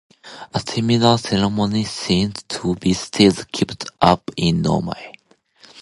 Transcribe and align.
A 0.55 0.59
similar 0.59 1.15
ceremony 1.19 1.83
seems 1.85 2.41
to 2.47 2.73
be 2.73 2.91
still 2.95 3.33
kept 3.53 3.85
up 4.01 4.31
in 4.35 4.63
Norway. 4.63 5.13